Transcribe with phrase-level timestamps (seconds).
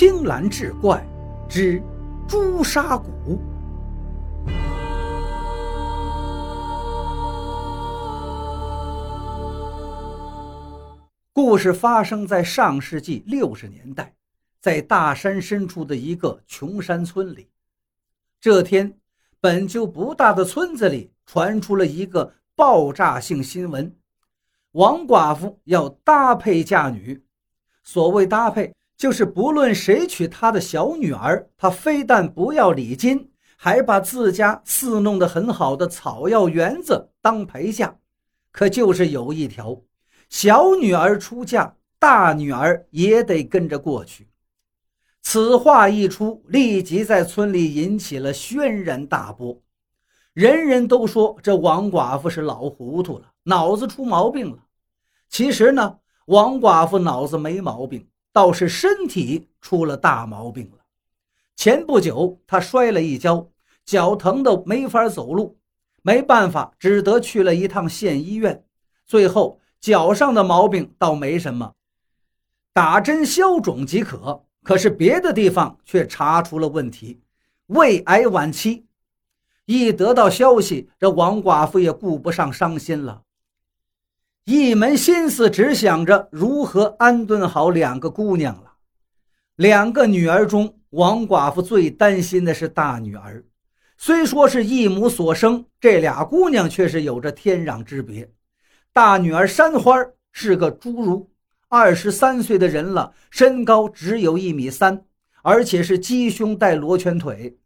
[0.00, 1.06] 青蓝志怪
[1.46, 1.78] 之
[2.26, 3.38] 朱砂谷。
[11.34, 14.14] 故事发生在上世纪六十年代，
[14.58, 17.50] 在大山深处的一个穷山村里。
[18.40, 18.98] 这天，
[19.38, 23.94] 本就不大的村子里传出了一个爆炸性新闻：
[24.72, 27.22] 王寡妇要搭配嫁女。
[27.82, 37.96] 所谓搭配，就是不论谁娶她的小女儿，她非但不要礼金，还把自家伺弄得很好的草药园子当陪嫁。
[38.52, 39.80] 可就是有一条，
[40.28, 44.28] 小女儿出嫁，大女儿也得跟着过去。
[45.22, 49.62] 此话一出，立即在村里引起了轩然大波。
[50.34, 54.58] 人人都说这王寡妇是老糊涂了，脑子出毛病了。
[55.30, 55.96] 其实呢，
[56.26, 60.78] 王寡妇脑子没毛病，倒是身体出了大毛病了。
[61.56, 63.48] 前不久，他摔了一跤，
[63.84, 65.58] 脚疼得没法走路，
[66.02, 68.64] 没办法，只得去了一趟县医院。
[69.06, 71.74] 最后，脚上的毛病倒没什么，
[72.72, 74.44] 打针消肿即可。
[74.62, 77.22] 可是别的地方却查出了问题，
[77.66, 78.86] 胃癌晚期。
[79.64, 83.22] 一得到消息，这王寡妇也顾不上伤心了，
[84.44, 88.72] 一门心思只想着如何安顿好两个姑娘了。
[89.56, 93.44] 两个女儿中，王寡妇最担心的是大女儿。
[93.98, 98.30] 虽说是一母所生，这俩姑娘却是有着天壤之别。
[98.92, 99.94] 大女儿山花
[100.32, 101.30] 是个侏儒。
[101.68, 105.04] 二十三岁的人了，身高只有一米三，
[105.42, 107.58] 而且是鸡胸带罗圈腿。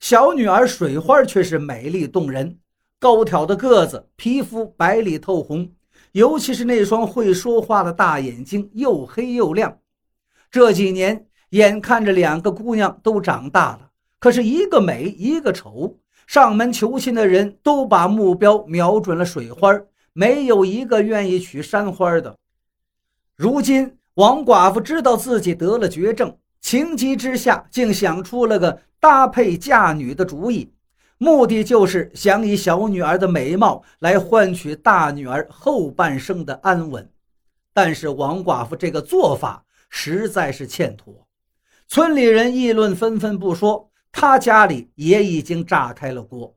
[0.00, 2.58] 小女儿水花却是美丽动人，
[2.98, 5.70] 高挑的个子，皮肤白里透红，
[6.16, 9.76] 尤其是那双会说话的大眼睛，又黑又亮。
[10.50, 15.98] 这几年，眼看着两个姑娘都长大了，可是一个美，一个丑。
[16.26, 19.78] 上门求亲的人都把目标瞄准了水花，
[20.14, 22.34] 没有一个愿意娶山花的。
[23.36, 30.72] 如今，王寡妇知道自己得了绝症，情急之下竟想出了个搭配嫁女的主意，
[31.18, 37.10] 目的就是想以小女儿的美貌来换取大女儿后半生的安稳。
[37.72, 41.26] 但是，王寡妇这个做法实在是欠妥，
[41.88, 46.54] 村里人议论纷纷不说，她家里也已经炸开了锅。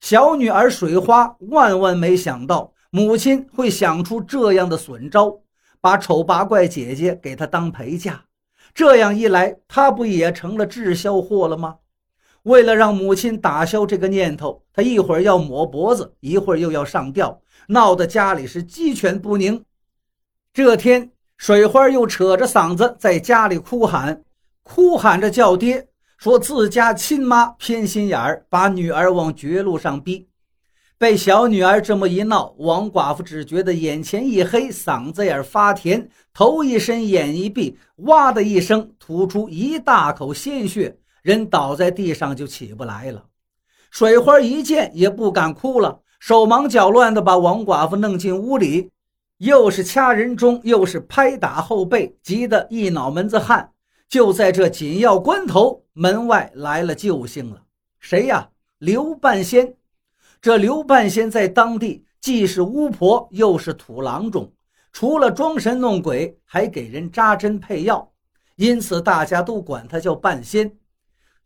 [0.00, 5.40] 小女儿水花万万没想到，母亲会想出这样的损招。
[5.78, 8.24] 把丑八怪姐姐给她当陪嫁，
[8.74, 11.76] 这样一来，她不也成了滞销货了吗？
[12.46, 19.64] 为了让母亲打消这个念头，他一会儿要抹脖子，一会儿又要上吊，闹得家里是鸡犬不宁。
[20.52, 24.22] 这天，水花又扯着嗓子在家里哭喊，
[24.62, 30.28] 哭喊着叫爹，说自家亲妈偏心眼儿，把女儿往绝路上逼。
[30.98, 40.96] 被小女儿这么一闹，王寡妇只觉得眼前一黑，嗓子眼发甜，头一伸，眼一闭，哇的一声吐出一大口鲜血，
[41.26, 43.24] 人倒在地上就起不来了。
[43.90, 48.92] 水花一见也不敢哭了，手忙脚乱地把王寡妇弄进屋里，
[49.38, 53.72] 又是掐人中，又是拍打后背，急得一脑门子汗。
[54.08, 57.60] 就在这紧要关头，门外来了救星了，
[57.98, 58.48] 谁呀？
[58.78, 59.74] 刘半仙。
[60.40, 64.52] 这刘半仙在当地既是巫婆，又是土郎中，
[64.92, 68.12] 除了装神弄鬼，还给人扎针配药，
[68.54, 70.70] 因此大家都管他叫半仙。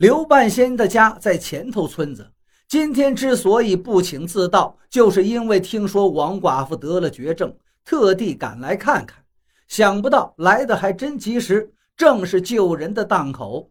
[0.00, 2.26] 刘半仙的家在前头村子，
[2.66, 9.22] 今天之所以不请自到，就是因为听说王寡妇得了绝症，特地赶来看看。
[9.68, 13.70] 想不到来的还真及时，正是救人的档口。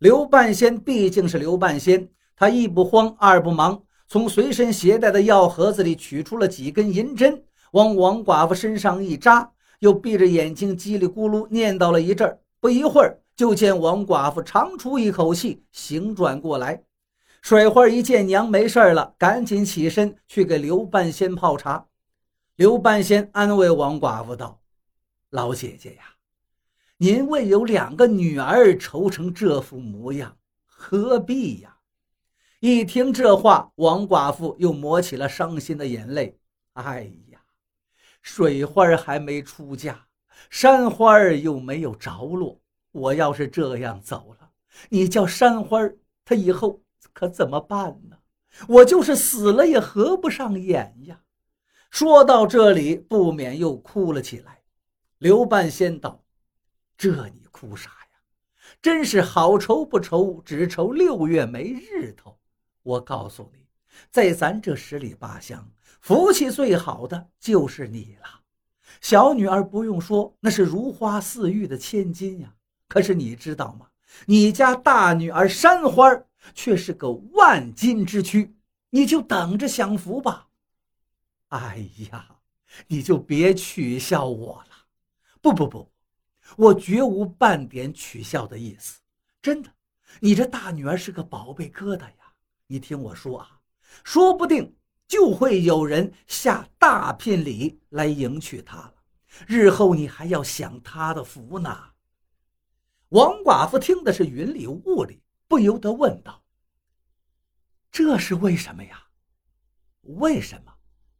[0.00, 3.82] 刘半仙毕竟是刘半仙，他一不慌，二不忙。
[4.06, 7.42] 从随身携带的药盒子里取出了几根银针，
[7.72, 16.84] 往王寡妇身上一扎，又闭着眼睛叽里咕噜念叨了一阵儿不一会儿，就见王寡妇长出一口气，醒转过来。
[17.42, 21.86] 水花一见娘没事了，赶紧起身去给刘半仙泡茶。
[22.56, 24.62] 刘半仙安慰王寡妇道
[25.30, 26.04] ：“老姐姐呀，
[26.96, 31.76] 您为有两个女儿愁成这副模样，何必呀？”
[32.60, 36.38] 一听这话，王寡妇又抹起了伤心的眼泪。
[36.74, 37.40] 哎呀，
[38.22, 40.06] 水花还没出嫁，
[40.48, 42.58] 山花又没有着落。
[42.94, 44.50] 我要是这样走了，
[44.88, 45.80] 你叫山花
[46.24, 46.80] 她以后
[47.12, 48.16] 可怎么办呢？
[48.68, 51.20] 我就是死了也合不上眼呀。
[51.90, 54.62] 说到这里，不免又哭了起来。
[55.18, 56.24] 刘半仙道
[56.96, 58.20] ：“这你哭啥呀？
[58.80, 62.38] 真是好愁不愁，只愁六月没日头。
[62.84, 63.66] 我告诉你，
[64.08, 65.68] 在咱这十里八乡，
[66.00, 68.40] 福气最好的就是你了。
[69.00, 72.54] 小女儿不用说，那是如花似玉的千金呀。
[72.88, 73.86] 可是你知道吗？
[74.26, 76.08] 你家大女儿山花
[76.54, 78.54] 却是个万金之躯，
[78.90, 80.48] 你就等着享福吧。
[81.48, 82.36] 哎呀，
[82.86, 84.86] 你就别取笑我了。
[85.40, 85.92] 不不不，
[86.56, 89.00] 我绝无半点取笑的意思。
[89.42, 89.70] 真的，
[90.20, 92.32] 你这大女儿是个宝贝疙瘩呀。
[92.66, 93.60] 你听我说啊，
[94.04, 94.74] 说不定
[95.08, 98.94] 就会有人下大聘礼来迎娶她了。
[99.46, 101.93] 日后你还要享她的福呢。
[103.14, 106.42] 王寡妇听的是云里雾里，不由得问道
[107.92, 109.04] ：“这是为什么呀？
[110.02, 110.72] 为什么？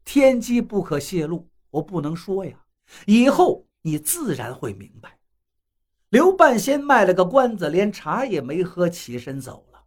[0.05, 2.59] 天机不可泄露，我不能说呀。
[3.07, 5.17] 以后你自然会明白。”
[6.11, 9.85] 刘半仙卖了个关子，连茶也没喝，起身走了。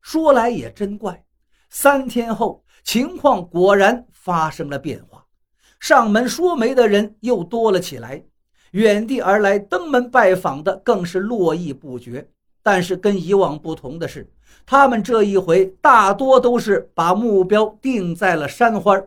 [0.00, 1.24] 说来也真怪，
[1.70, 5.24] 三天后，情况果然发生了变化，
[5.78, 8.27] 上门说媒的人又多了起来。
[8.72, 12.28] 远地而来登门拜访的更是络绎不绝，
[12.62, 14.30] 但是跟以往不同的是，
[14.66, 19.00] 他们这一回大多都是把目标定在了山花，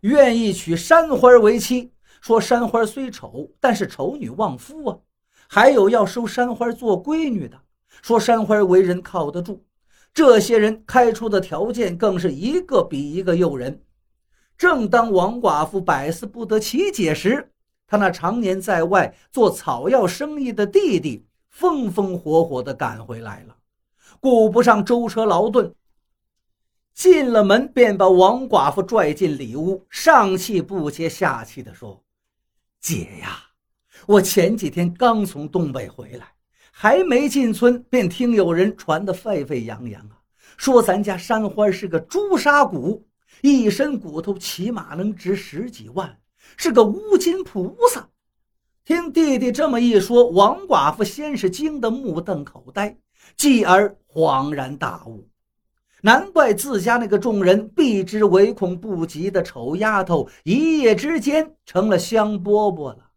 [0.00, 1.90] 愿意娶山花为妻。
[2.20, 4.98] 说山花虽丑，但是丑女旺夫啊。
[5.46, 7.60] 还有要收山花做闺女的，
[8.00, 9.62] 说山花为人靠得住。
[10.14, 13.82] 这些人开出的条件更是一个比一个诱人。
[14.56, 17.50] 正当王寡妇百思不得其解时，
[17.86, 23.56] 他那常年在外做草药生意的弟弟，风风火火地赶回来了，
[24.20, 25.72] 顾不上舟车劳顿，
[26.94, 32.02] 进了门便把王寡妇拽进里屋，上气不接下气地说
[32.80, 33.38] ：“姐呀，
[34.06, 36.26] 我前几天刚从东北回来，
[36.72, 40.18] 还没进村，便听有人传得沸沸扬扬啊，
[40.56, 43.06] 说咱家山花是个朱砂骨，
[43.42, 46.18] 一身骨头起码能值十几万。”
[46.56, 48.08] 是个乌金菩萨。
[48.84, 52.98] 听弟弟这么一说，王寡妇先是惊得目瞪口呆，
[53.36, 55.26] 继而恍然大悟，
[56.02, 63.10] 难怪自家那个众人避之唯恐不及的丑丫头，一夜之间成了香饽饽了。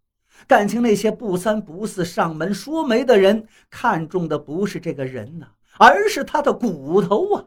[0.47, 5.47] 感情那些不三不四上门说媒的人，看中的不是这个人呐，
[5.77, 7.45] 而是他的骨头啊！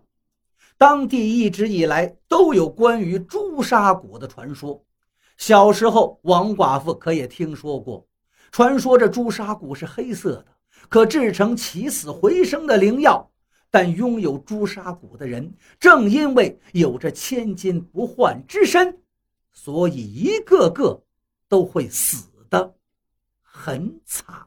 [0.76, 4.84] 当地一直以来都有关于朱砂骨的传说。
[5.40, 8.06] 小时候，王寡妇可也听说过，
[8.52, 10.46] 传说这朱砂骨是黑色的，
[10.90, 13.26] 可制成起死回生的灵药。
[13.70, 19.00] 但拥有朱砂骨的人，正因为有着千金不换之身，
[19.50, 21.02] 所以一个个
[21.48, 22.74] 都会死的
[23.40, 24.46] 很惨。